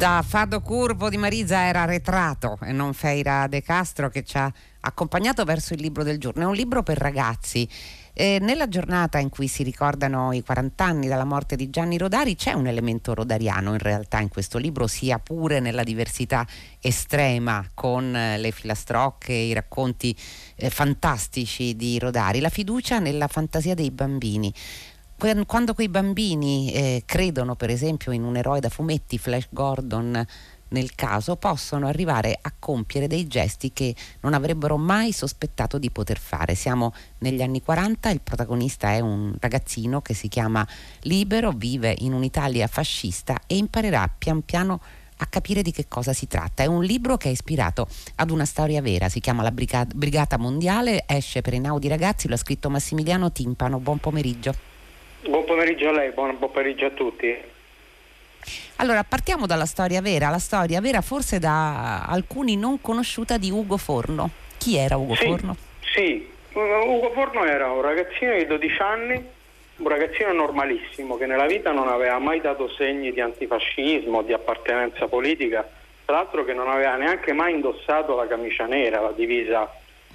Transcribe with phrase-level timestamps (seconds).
[0.00, 4.50] Da Fado Curvo di Marisa era Retrato e non Feira De Castro che ci ha
[4.80, 6.40] accompagnato verso il libro del giorno.
[6.40, 7.68] È un libro per ragazzi.
[8.14, 12.34] E nella giornata in cui si ricordano i 40 anni dalla morte di Gianni Rodari
[12.34, 16.46] c'è un elemento rodariano in realtà in questo libro, sia pure nella diversità
[16.80, 20.16] estrema con eh, le filastrocche, i racconti
[20.56, 24.52] eh, fantastici di Rodari, la fiducia nella fantasia dei bambini
[25.44, 30.26] quando quei bambini eh, credono per esempio in un eroe da fumetti, Flash Gordon
[30.68, 36.18] nel caso, possono arrivare a compiere dei gesti che non avrebbero mai sospettato di poter
[36.18, 36.54] fare.
[36.54, 40.66] Siamo negli anni 40, il protagonista è un ragazzino che si chiama
[41.00, 44.80] Libero, vive in un'Italia fascista e imparerà pian piano
[45.18, 46.62] a capire di che cosa si tratta.
[46.62, 51.04] È un libro che è ispirato ad una storia vera, si chiama La Brigata Mondiale,
[51.06, 53.80] esce per i Naudi Ragazzi, lo ha scritto Massimiliano Timpano.
[53.80, 54.69] Buon pomeriggio.
[55.22, 57.36] Buon pomeriggio a lei, buon, pomeriggio a tutti.
[58.76, 63.76] Allora, partiamo dalla storia vera, la storia vera forse da alcuni non conosciuta di Ugo
[63.76, 64.30] Forno.
[64.56, 65.56] Chi era Ugo sì, Forno?
[65.92, 69.22] Sì, Ugo Forno era un ragazzino di 12 anni,
[69.76, 75.06] un ragazzino normalissimo che nella vita non aveva mai dato segni di antifascismo, di appartenenza
[75.06, 75.68] politica,
[76.06, 79.70] tra l'altro che non aveva neanche mai indossato la camicia nera, la divisa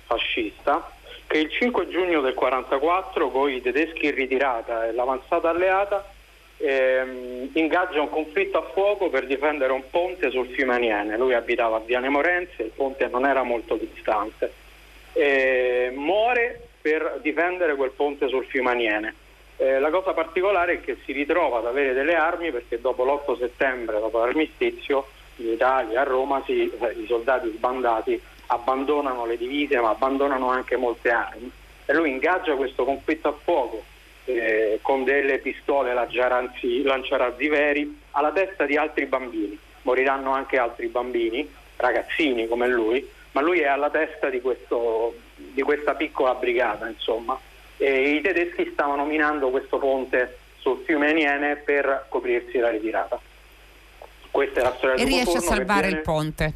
[0.07, 0.94] fascista
[1.27, 6.05] che il 5 giugno del 1944 con i tedeschi in ritirata e l'avanzata alleata
[6.57, 11.17] ehm, ingaggia un conflitto a fuoco per difendere un ponte sul fiume Aniene.
[11.17, 14.53] Lui abitava a Viane Morenze, il ponte non era molto distante.
[15.13, 19.15] E muore per difendere quel ponte sul fiume Aniene.
[19.57, 23.37] Eh, la cosa particolare è che si ritrova ad avere delle armi perché dopo l'8
[23.39, 29.79] settembre, dopo l'armistizio, in Italia, a Roma, si, eh, i soldati sbandati abbandonano le divise
[29.79, 31.51] ma abbandonano anche molte armi
[31.85, 33.83] e lui ingaggia questo conflitto a fuoco
[34.25, 39.57] eh, con delle pistole lanciarazzi veri alla testa di altri bambini.
[39.83, 45.61] Moriranno anche altri bambini, ragazzini come lui, ma lui è alla testa di, questo, di
[45.61, 47.39] questa piccola brigata, insomma.
[47.77, 53.19] E I tedeschi stavano minando questo ponte sul fiume Eniene per coprirsi la ritirata.
[54.31, 55.97] Questa è la storia e riesce a salvare viene...
[55.97, 56.53] il ponte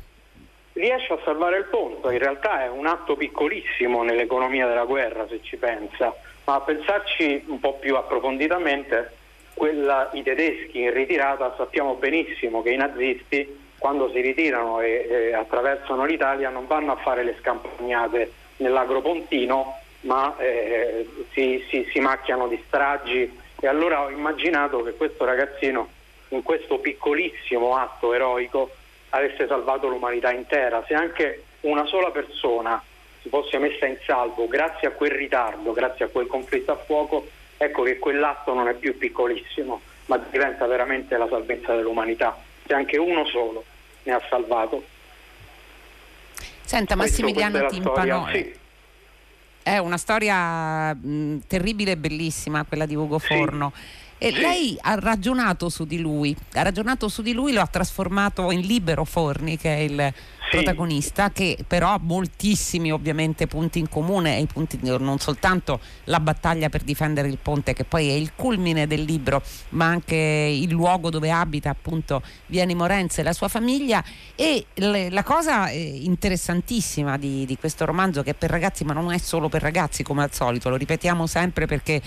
[0.80, 5.42] riesce a salvare il ponte, in realtà è un atto piccolissimo nell'economia della guerra se
[5.44, 9.12] ci pensa, ma a pensarci un po' più approfonditamente,
[9.54, 15.34] quella, i tedeschi in ritirata sappiamo benissimo che i nazisti quando si ritirano e, e
[15.34, 22.48] attraversano l'Italia non vanno a fare le scampagnate nell'agropontino, ma eh, si, si, si macchiano
[22.48, 23.38] di stragi.
[23.60, 25.90] E allora ho immaginato che questo ragazzino
[26.30, 28.72] in questo piccolissimo atto eroico
[29.10, 30.84] avesse salvato l'umanità intera.
[30.88, 32.82] Se anche una sola persona
[33.22, 37.28] si fosse messa in salvo grazie a quel ritardo, grazie a quel conflitto a fuoco,
[37.58, 42.38] ecco che quell'atto non è più piccolissimo, ma diventa veramente la salvezza dell'umanità.
[42.66, 43.64] Se anche uno solo
[44.04, 44.84] ne ha salvato.
[46.62, 48.54] Senta Massimiliano Timpano, storia, sì.
[49.64, 53.74] è una storia mh, terribile e bellissima quella di Ugo Forno.
[54.20, 54.26] Sì.
[54.26, 58.52] e lei ha ragionato su di lui, ha ragionato su di lui, lo ha trasformato
[58.52, 60.14] in Libero Forni, che è il
[60.50, 66.84] protagonista, che però ha moltissimi ovviamente punti in comune, punti, non soltanto la battaglia per
[66.84, 71.32] difendere il ponte, che poi è il culmine del libro, ma anche il luogo dove
[71.32, 74.04] abita appunto Vieni Morenze e la sua famiglia.
[74.36, 78.94] E le, la cosa eh, interessantissima di, di, questo romanzo, che è per ragazzi, ma
[78.94, 82.02] non è solo per ragazzi come al solito, lo ripetiamo sempre perché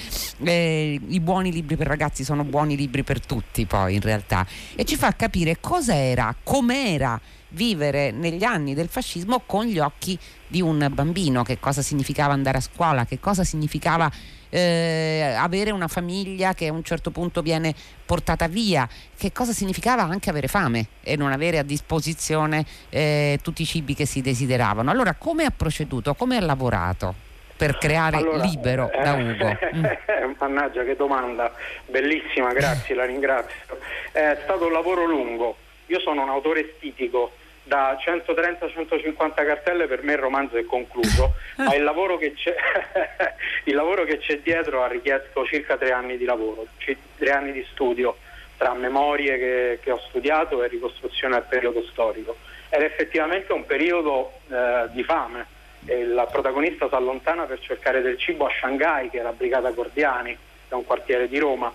[0.45, 4.85] eh, i buoni libri per ragazzi sono buoni libri per tutti poi in realtà e
[4.85, 7.21] ci fa capire cosa era, com'era
[7.53, 12.59] vivere negli anni del fascismo con gli occhi di un bambino, che cosa significava andare
[12.59, 14.11] a scuola, che cosa significava
[14.51, 17.75] eh, avere una famiglia che a un certo punto viene
[18.05, 18.87] portata via,
[19.17, 23.95] che cosa significava anche avere fame e non avere a disposizione eh, tutti i cibi
[23.95, 24.91] che si desideravano.
[24.91, 27.31] Allora come ha proceduto, come ha lavorato?
[27.55, 29.59] per creare allora, libero eh, da Ugo?
[30.23, 30.33] Mm.
[30.39, 31.53] Mannaggia che domanda,
[31.87, 33.79] bellissima, grazie, la ringrazio.
[34.11, 37.33] È stato un lavoro lungo, io sono un autore stitico,
[37.65, 42.19] da 130-150 cartelle per me il romanzo è concluso, ma il lavoro,
[43.65, 46.67] il lavoro, che c'è, dietro ha richiesto circa tre anni di lavoro,
[47.17, 48.17] tre anni di studio
[48.57, 52.37] tra memorie che, che ho studiato e ricostruzione al periodo storico.
[52.69, 55.47] Ed effettivamente un periodo eh, di fame,
[55.87, 60.37] il protagonista si allontana per cercare del cibo a Shanghai, che è la brigata Gordiani,
[60.69, 61.73] è un quartiere di Roma.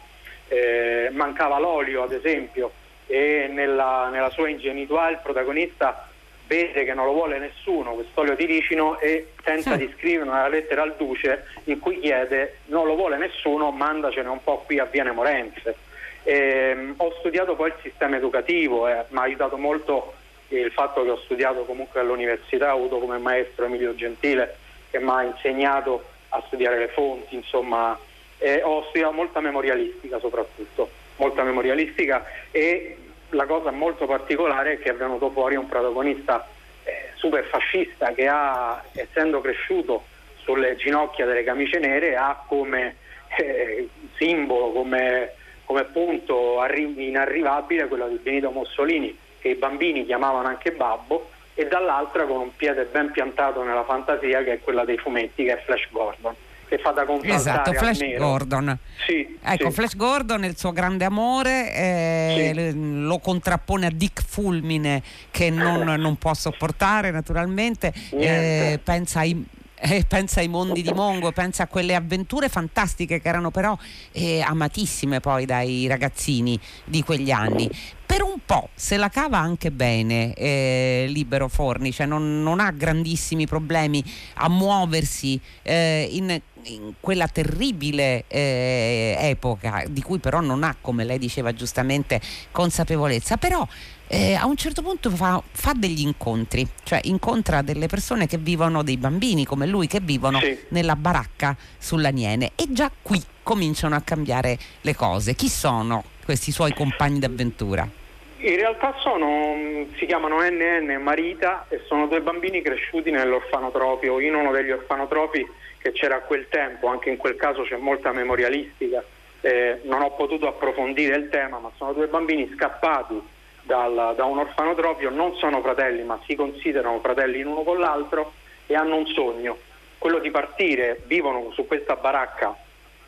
[0.48, 2.72] Eh, mancava l'olio, ad esempio,
[3.08, 6.08] e nella, nella, sua ingenuità il protagonista
[6.46, 9.78] vede che non lo vuole nessuno quest'olio di ricino e tenta sì.
[9.78, 14.44] di scrivere una lettera al duce in cui chiede non lo vuole nessuno, mandacene un
[14.44, 15.76] po' qui a Viene Morenze.
[16.24, 20.14] Eh, ho studiato poi il sistema educativo, eh, mi ha aiutato molto
[20.50, 24.56] il fatto che ho studiato comunque all'università, ho avuto come maestro Emilio Gentile
[24.90, 27.98] che mi ha insegnato a studiare le fonti, insomma,
[28.38, 32.98] eh, ho studiato molta memorialistica soprattutto, molta memorialistica e
[33.30, 36.48] la cosa molto particolare è che è venuto fuori un protagonista
[36.84, 40.06] eh, super fascista che ha, essendo cresciuto
[40.38, 42.96] sulle ginocchia delle camicie nere, ha come
[43.38, 45.34] eh, simbolo, come,
[45.66, 51.68] come punto arri- inarrivabile quello di Benito Mussolini, che i bambini chiamavano anche babbo, e
[51.68, 55.62] dall'altra con un piede ben piantato nella fantasia che è quella dei fumetti, che è
[55.64, 56.36] Flash Gordon
[56.68, 58.78] che fa da Esatto, Flash Gordon.
[59.06, 59.76] Sì, ecco, sì.
[59.76, 63.02] Flash Gordon il suo grande amore, eh, sì.
[63.04, 69.46] lo contrappone a Dick Fulmine che non, non può sopportare naturalmente, eh, pensa ai
[69.80, 73.78] eh, pensa ai mondi di Mongo, pensa a quelle avventure fantastiche che erano però
[74.12, 77.70] eh, amatissime poi dai ragazzini di quegli anni.
[78.06, 82.72] Per un po' se la cava anche bene eh, Libero Forni, cioè non, non, ha
[82.72, 84.04] grandissimi problemi
[84.36, 91.04] a muoversi eh, in, in, quella terribile eh, epoca di cui però non ha, come
[91.04, 92.22] lei diceva giustamente,
[92.52, 93.38] consapevolezza.
[93.38, 93.68] Però
[94.08, 98.84] eh, a un certo punto fa, fa, degli incontri, cioè incontra delle persone che vivono,
[98.84, 100.58] dei bambini come lui, che vivono sì.
[100.70, 105.36] nella baracca sulla Niene e già qui cominciano a cambiare le cose.
[105.36, 108.06] Chi sono questi suoi compagni d'avventura?
[108.40, 114.36] In realtà sono, si chiamano NN e Marita e sono due bambini cresciuti nell'orfanotrofio, in
[114.36, 115.44] uno degli orfanotrofi
[115.80, 119.04] che c'era a quel tempo, anche in quel caso c'è molta memorialistica,
[119.42, 123.20] eh, non ho potuto approfondire il tema, ma sono due bambini scappati
[123.64, 128.34] dal, da un orfanotrofio, non sono fratelli ma si considerano fratelli l'uno con l'altro
[128.68, 129.58] e hanno un sogno,
[129.98, 132.56] quello di partire, vivono su questa baracca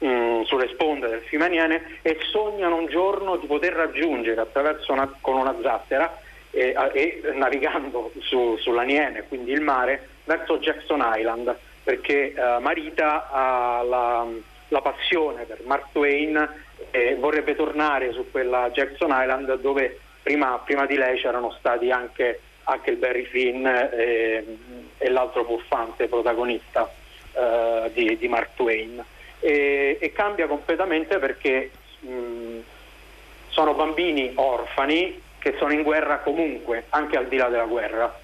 [0.04, 5.13] mm, sulle sponde del fiume Aniene e sognano un giorno di poter raggiungere attraverso una,
[5.22, 6.19] con una zattera
[6.51, 13.81] e, e navigando su, sull'Aniene, quindi il mare, verso Jackson Island, perché uh, Marita ha
[13.84, 14.28] la,
[14.68, 20.86] la, passione per Mark Twain e vorrebbe tornare su quella Jackson Island dove prima, prima
[20.86, 24.57] di lei c'erano stati anche Huckleberry Finn e,
[24.98, 26.92] e l'altro puffante protagonista
[27.34, 29.04] uh, di, di, Mark Twain.
[29.41, 32.57] E, e cambia completamente perché mh,
[33.47, 38.19] sono bambini orfani che sono in guerra comunque, anche al di là della guerra.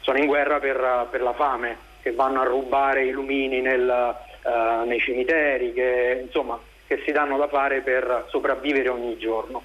[0.00, 4.86] Sono in guerra per, per la fame, che vanno a rubare i lumini nel, uh,
[4.86, 9.62] nei cimiteri, che, insomma, che si danno da fare per sopravvivere ogni giorno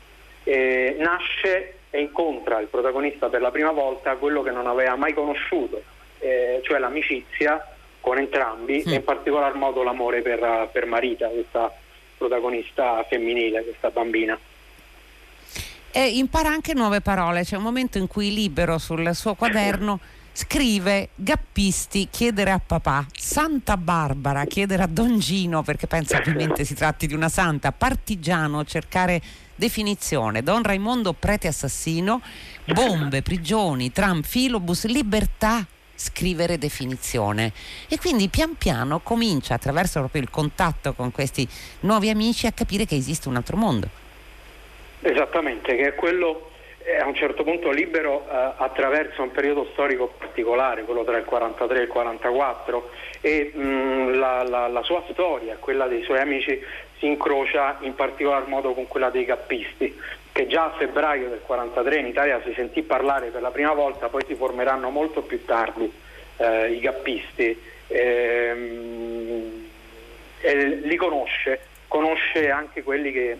[0.49, 5.13] eh, nasce e incontra il protagonista per la prima volta quello che non aveva mai
[5.13, 5.81] conosciuto,
[6.19, 7.75] eh, cioè l'amicizia
[8.09, 8.91] con entrambi mm.
[8.91, 11.71] e in particolar modo l'amore per, per Marita, questa
[12.17, 14.37] protagonista femminile, questa bambina.
[15.91, 19.99] E impara anche nuove parole, c'è un momento in cui libero sul suo quaderno
[20.31, 26.73] scrive Gappisti chiedere a papà, Santa Barbara chiedere a Don Gino perché pensa ovviamente si
[26.73, 29.21] tratti di una santa, partigiano cercare
[29.53, 32.21] definizione, Don Raimondo prete assassino,
[32.73, 35.65] bombe, prigioni, tram, filobus, libertà,
[35.99, 37.51] scrivere definizione
[37.89, 41.47] e quindi pian piano comincia attraverso proprio il contatto con questi
[41.81, 43.87] nuovi amici a capire che esiste un altro mondo.
[45.01, 46.51] Esattamente, che è quello
[46.83, 51.25] eh, a un certo punto libero eh, attraverso un periodo storico particolare, quello tra il
[51.25, 52.89] 43 e il 44
[53.21, 56.63] e mh, la, la, la, sua storia, quella dei suoi amici,
[56.97, 59.93] si incrocia in particolar modo con quella dei cappisti,
[60.39, 64.07] che già a febbraio del 43 in Italia si sentì parlare per la prima volta,
[64.07, 65.91] poi si formeranno molto più tardi
[66.37, 67.61] eh, i cappisti.
[67.87, 69.67] Ehm,
[70.41, 73.37] li conosce, conosce anche quelli che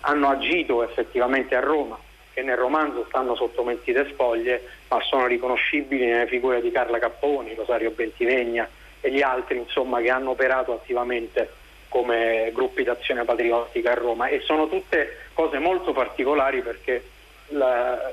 [0.00, 1.98] hanno agito effettivamente a Roma,
[2.32, 7.54] che nel romanzo stanno sotto mentite spoglie, ma sono riconoscibili nelle figure di Carla Capponi,
[7.54, 8.66] Rosario Bentivegna
[9.02, 11.59] e gli altri insomma, che hanno operato attivamente
[11.90, 17.04] come gruppi d'azione patriottica a Roma e sono tutte cose molto particolari perché
[17.48, 18.12] la,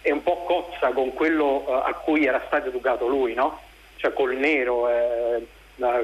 [0.00, 3.60] è un po' cozza con quello uh, a cui era stato educato lui, no?
[3.96, 5.46] cioè col nero, eh,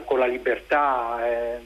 [0.05, 1.59] con la libertà, eh,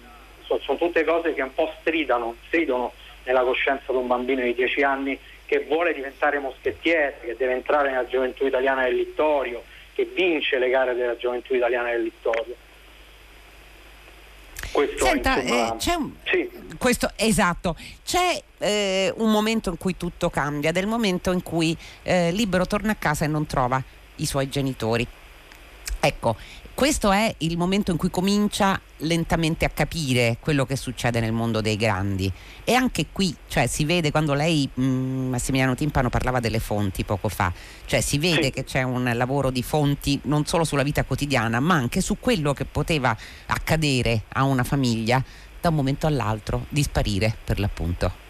[0.43, 2.93] so, sono tutte cose che un po' stridano, stridono
[3.25, 7.91] nella coscienza di un bambino di 10 anni che vuole diventare moschettiere, che deve entrare
[7.91, 9.63] nella gioventù italiana del Littorio,
[9.95, 12.55] che vince le gare della gioventù italiana del Littorio.
[14.71, 16.51] Questo, Senta, insomma, eh, c'è un, sì.
[16.79, 22.31] questo, esatto, c'è eh, un momento in cui tutto cambia, del momento in cui eh,
[22.33, 23.83] Libero torna a casa e non trova
[24.17, 25.07] i suoi genitori.
[26.07, 26.37] Ecco,
[26.73, 31.61] questo è il momento in cui comincia lentamente a capire quello che succede nel mondo
[31.61, 32.31] dei grandi.
[32.63, 37.03] E anche qui cioè, si vede quando lei mh, mm, Massimiliano Timpano parlava delle fonti
[37.03, 37.53] poco fa
[37.87, 41.75] cioè si vede che c'è un lavoro di fonti non solo sulla vita quotidiana ma
[41.75, 45.23] anche su quello che poteva accadere a una famiglia
[45.61, 48.25] da un momento all'altro di sparire per l'appunto.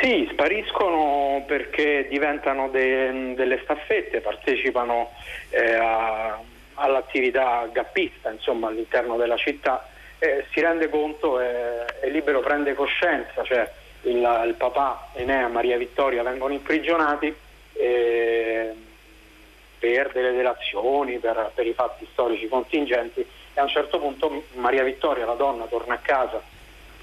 [0.00, 5.10] Sì, spariscono perché diventano de- delle staffette, partecipano
[5.50, 6.38] eh, a
[6.74, 9.88] all'attività gappista insomma, all'interno della città,
[10.18, 13.70] eh, si rende conto e eh, Libero prende coscienza, cioè
[14.02, 17.34] il, il papà Enea e Maria Vittoria vengono imprigionati
[17.72, 18.74] eh,
[19.78, 24.82] per delle delazioni, per, per, i fatti storici contingenti e a un certo punto Maria
[24.82, 26.40] Vittoria, la donna, torna a casa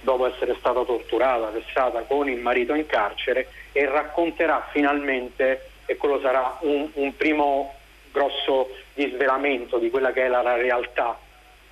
[0.02, 6.20] dopo essere stata torturata, vessata con il marito in carcere e racconterà finalmente, e quello
[6.20, 7.76] sarà un, un primo
[8.12, 11.18] grosso disvelamento di quella che è la, realtà,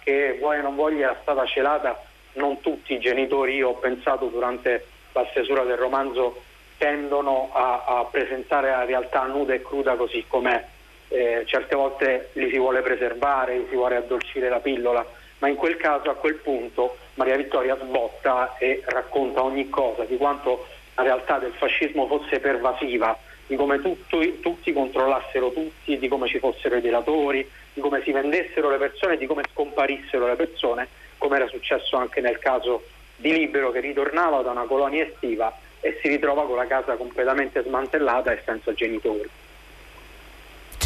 [0.03, 2.01] che vuoi o non voglia era stata celata,
[2.33, 6.41] non tutti i genitori, io ho pensato durante la stesura del romanzo,
[6.77, 10.65] tendono a, a presentare la realtà nuda e cruda così com'è.
[11.09, 15.05] Eh, certe volte li si vuole preservare, li si vuole addolcire la pillola,
[15.39, 20.17] ma in quel caso, a quel punto, Maria Vittoria sbotta e racconta ogni cosa, di
[20.17, 23.17] quanto la realtà del fascismo fosse pervasiva,
[23.49, 28.11] di come tutto, tutti controllassero tutti, di come ci fossero i delatori, di come si
[28.11, 30.87] vendessero le persone, di come scomparissero le persone,
[31.17, 32.83] come era successo anche nel caso
[33.15, 37.63] di Libero che ritornava da una colonia estiva e si ritrova con la casa completamente
[37.63, 39.27] smantellata e senza genitori.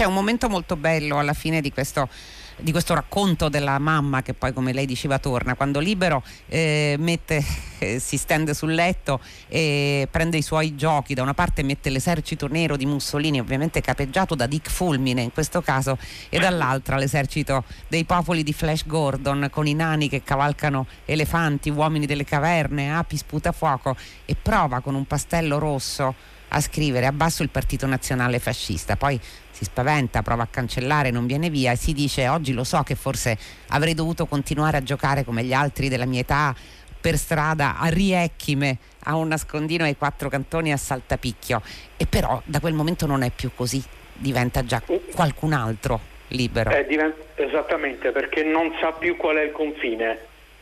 [0.03, 2.09] C'è un momento molto bello alla fine di questo
[2.57, 5.55] di questo racconto della mamma che poi come lei diceva torna.
[5.55, 7.43] Quando libero eh, mette,
[7.79, 12.47] eh, si stende sul letto e prende i suoi giochi da una parte mette l'esercito
[12.47, 18.03] nero di Mussolini ovviamente capeggiato da Dick Fulmine in questo caso e dall'altra l'esercito dei
[18.03, 23.95] popoli di Flash Gordon con i nani che cavalcano elefanti uomini delle caverne api sputafuoco
[24.25, 28.95] e prova con un pastello rosso a scrivere abbasso il partito nazionale fascista.
[28.95, 29.19] Poi
[29.51, 32.95] si spaventa, prova a cancellare, non viene via e si dice oggi lo so che
[32.95, 33.37] forse
[33.69, 36.55] avrei dovuto continuare a giocare come gli altri della mia età
[36.99, 41.61] per strada a Riecchime, a un nascondino ai quattro cantoni a Saltapicchio.
[41.97, 43.83] E però da quel momento non è più così,
[44.13, 44.81] diventa già
[45.13, 46.69] qualcun altro libero.
[46.71, 50.17] Eh, diventa, esattamente, perché non sa più qual è il confine,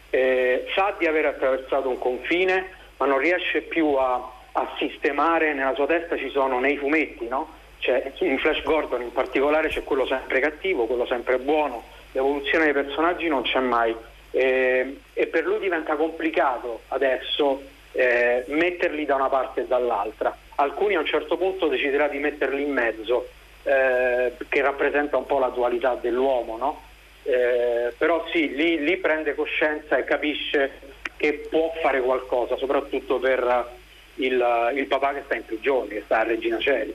[0.10, 5.74] eh, sa di aver attraversato un confine ma non riesce più a, a sistemare, nella
[5.74, 7.60] sua testa ci sono nei fumetti, no?
[7.80, 12.74] Cioè, in Flash Gordon in particolare c'è quello sempre cattivo, quello sempre buono, l'evoluzione dei
[12.74, 13.96] personaggi non c'è mai
[14.32, 17.62] eh, e per lui diventa complicato adesso
[17.94, 20.36] eh, metterli da una parte e dall'altra.
[20.56, 23.30] Alcuni a un certo punto deciderà di metterli in mezzo,
[23.64, 26.82] eh, che rappresenta un po' la dualità dell'uomo, no?
[27.24, 30.72] Eh, però sì, lì, lì prende coscienza e capisce
[31.18, 33.80] che può fare qualcosa, soprattutto per
[34.26, 36.94] il, il papà che sta in prigione, che sta a Regina Celi.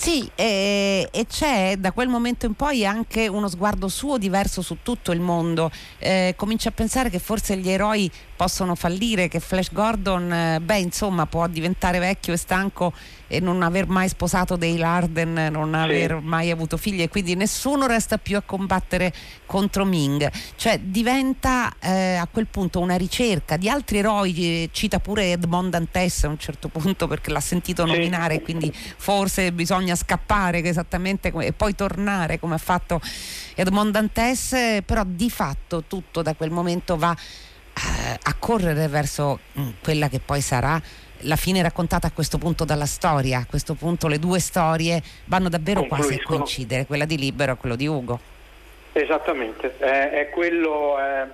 [0.00, 4.78] Sì, e, e, c'è da quel momento in poi anche uno sguardo suo diverso su
[4.82, 5.70] tutto il mondo.
[5.98, 10.78] Eh, comincia a pensare che forse gli eroi possono fallire, che Flash Gordon, eh, beh,
[10.78, 12.90] insomma, può diventare vecchio e stanco
[13.26, 15.78] e non aver mai sposato dei Larden, non sì.
[15.78, 19.12] aver mai avuto figli e quindi nessuno resta più a combattere
[19.44, 20.26] contro Ming.
[20.56, 26.24] Cioè diventa eh, a quel punto una ricerca di altri eroi, cita pure Edmond Dantes
[26.24, 27.92] a un certo punto perché l'ha sentito sì.
[27.92, 33.02] nominare, quindi forse bisogna scappare esattamente come, e poi tornare come ha fatto
[33.54, 37.14] Edmond Dantes, però di fatto tutto da quel momento va
[37.80, 40.80] eh, a correre verso mh, mm, quella che poi sarà
[41.24, 45.48] la fine raccontata a questo punto dalla storia, a questo punto le due storie vanno
[45.48, 48.20] davvero quasi a coincidere, quella di Libero e quella di Ugo.
[48.92, 51.26] Esattamente, è, è quello, è,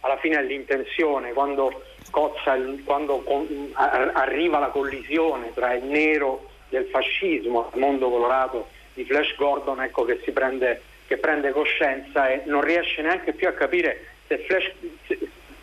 [0.00, 5.84] alla fine è l'intenzione, quando, cozza il, quando con, a, arriva la collisione tra il
[5.84, 11.52] nero del fascismo, il mondo colorato di Flash Gordon, ecco che, si prende, che prende
[11.52, 14.72] coscienza e non riesce neanche più a capire se, Flash,
[15.06, 15.18] se,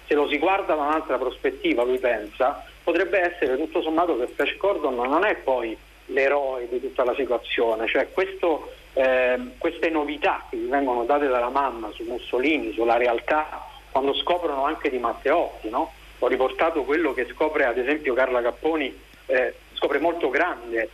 [0.07, 4.57] se lo si guarda da un'altra prospettiva, lui pensa, potrebbe essere tutto sommato che Flash
[4.57, 10.57] Gordon non è poi l'eroe di tutta la situazione, cioè questo, eh, queste novità che
[10.57, 15.91] gli vengono date dalla mamma su Mussolini, sulla realtà, quando scoprono anche di Matteotti, no?
[16.19, 18.93] ho riportato quello che scopre ad esempio Carla Capponi,
[19.25, 20.89] eh, scopre molto grande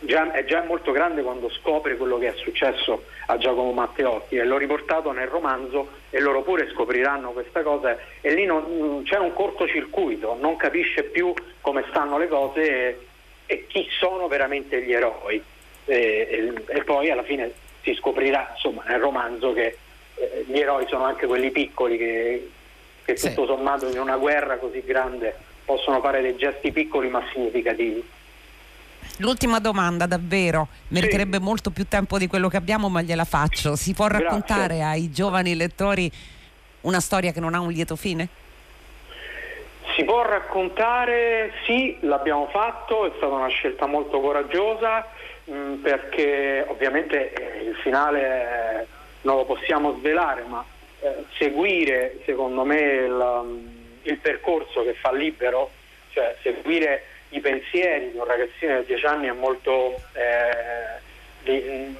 [0.00, 4.44] già, è già molto grande quando scopre quello che è successo a Giacomo Matteotti e
[4.44, 9.32] l'ho riportato nel romanzo e loro pure scopriranno questa cosa e lì non, c'è un
[9.32, 13.06] cortocircuito, non capisce più come stanno le cose e,
[13.46, 15.42] e chi sono veramente gli eroi
[15.84, 17.52] e, e, e, poi alla fine
[17.82, 19.76] si scoprirà insomma, nel romanzo che
[20.14, 22.50] eh, gli eroi sono anche quelli piccoli che,
[23.04, 23.28] che sì.
[23.28, 28.18] tutto sommato in una guerra così grande possono fare dei gesti piccoli ma significativi.
[29.18, 31.42] L'ultima domanda davvero, meriterebbe sì.
[31.42, 33.76] molto più tempo di quello che abbiamo ma gliela faccio.
[33.76, 34.82] Si può raccontare Grazie.
[34.84, 36.10] ai giovani lettori
[36.82, 38.28] una storia che non ha un lieto fine?
[39.94, 45.06] Si può raccontare, sì, l'abbiamo fatto, è stata una scelta molto coraggiosa
[45.44, 48.86] mh, mm, perché ovviamente eh, il finale eh,
[49.22, 50.64] non lo possiamo svelare, ma
[51.00, 53.66] eh, seguire secondo me il, mm,
[54.02, 55.70] il, percorso che fa libero,
[56.12, 61.00] cioè seguire i pensieri di un ragazzino di 10 anni è molto, eh,
[61.42, 61.94] di,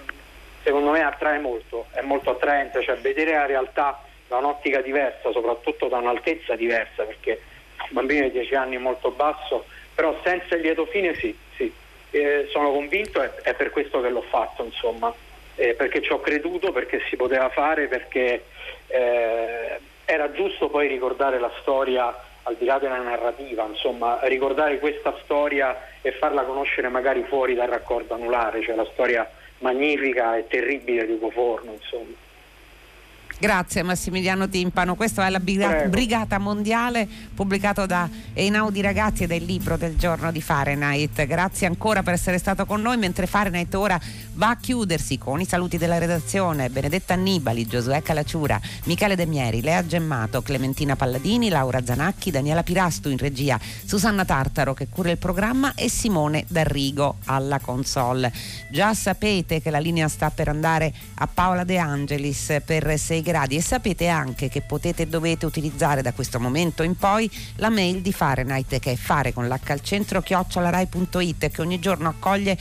[0.62, 5.88] secondo me attrae molto, è molto attraente, cioè vedere la realtà da un'ottica diversa, soprattutto
[5.88, 7.40] da un'altezza diversa, perché
[7.78, 11.72] un bambino di 10 anni è molto basso, però senza il lieto fine sì, sì.
[12.12, 15.14] Eh, sono convinto e è per questo che l'ho fatto, insomma,
[15.54, 18.44] eh, perché ci ho creduto, perché si poteva fare, perché
[18.88, 22.12] eh, era giusto poi ricordare la storia
[22.44, 27.68] al di là della narrativa, insomma, ricordare questa storia e farla conoscere magari fuori dal
[27.68, 29.28] raccordo anulare, cioè la storia
[29.58, 32.28] magnifica e terribile di Ugo Forno, insomma.
[33.40, 39.44] Grazie Massimiliano Timpano, questa è la Brigata Mondiale pubblicato da Einaudi Ragazzi ed è il
[39.44, 41.24] libro del giorno di Fahrenheit.
[41.24, 43.98] Grazie ancora per essere stato con noi mentre Fahrenheit ora
[44.34, 49.62] va a chiudersi con i saluti della redazione Benedetta Annibali, Giosuè Calacciura, Michele De Mieri,
[49.62, 55.16] Lea Gemmato, Clementina Palladini, Laura Zanacchi, Daniela Pirastu in regia, Susanna Tartaro che cura il
[55.16, 58.30] programma e Simone D'Arrigo alla console.
[58.68, 63.56] Già sapete che la linea sta per andare a Paola De Angelis per 6 gradi.
[63.56, 68.00] E sapete anche che potete e dovete utilizzare da questo momento in poi la mail
[68.00, 72.58] di Fahrenheit che è fare con l'H al centro chiocciolarai.it che ogni giorno accoglie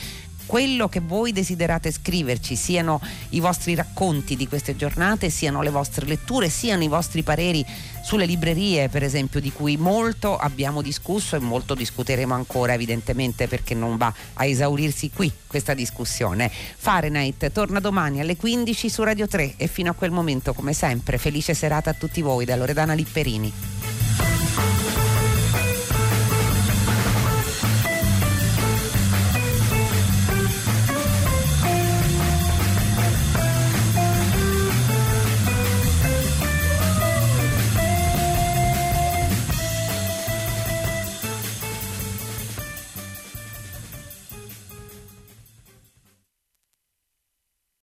[0.50, 3.00] quello che voi desiderate scriverci, siano
[3.30, 7.64] i vostri racconti di queste giornate, siano le vostre letture, siano i vostri pareri
[8.10, 13.76] sulle librerie, per esempio, di cui molto abbiamo discusso e molto discuteremo ancora, evidentemente, perché
[13.76, 16.50] non va a esaurirsi qui questa discussione.
[16.50, 21.20] Fahrenheit torna domani alle 15 su Radio 3 e fino a quel momento, come sempre,
[21.20, 23.79] felice serata a tutti voi da Loredana Lipperini.